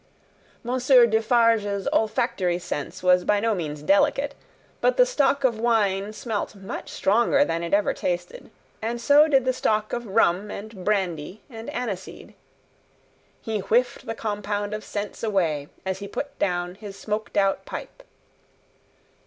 Monsieur 0.63 1.05
Defarge's 1.05 1.87
olfactory 1.93 2.57
sense 2.57 3.03
was 3.03 3.23
by 3.23 3.39
no 3.39 3.53
means 3.53 3.83
delicate, 3.83 4.33
but 4.81 4.97
the 4.97 5.05
stock 5.05 5.43
of 5.43 5.59
wine 5.59 6.11
smelt 6.11 6.55
much 6.55 6.89
stronger 6.89 7.45
than 7.45 7.61
it 7.61 7.71
ever 7.71 7.93
tasted, 7.93 8.49
and 8.81 8.99
so 8.99 9.27
did 9.27 9.45
the 9.45 9.53
stock 9.53 9.93
of 9.93 10.07
rum 10.07 10.49
and 10.49 10.83
brandy 10.83 11.43
and 11.51 11.69
aniseed. 11.69 12.33
He 13.43 13.59
whiffed 13.59 14.07
the 14.07 14.15
compound 14.15 14.73
of 14.73 14.83
scents 14.83 15.21
away, 15.21 15.67
as 15.85 15.99
he 15.99 16.07
put 16.07 16.39
down 16.39 16.73
his 16.73 16.97
smoked 16.97 17.37
out 17.37 17.63
pipe. 17.65 18.01